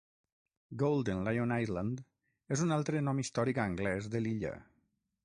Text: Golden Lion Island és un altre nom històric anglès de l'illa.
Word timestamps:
Golden 0.83 1.19
Lion 1.27 1.53
Island 1.65 2.01
és 2.57 2.63
un 2.67 2.73
altre 2.79 3.05
nom 3.09 3.21
històric 3.25 3.61
anglès 3.67 4.09
de 4.17 4.23
l'illa. 4.25 4.57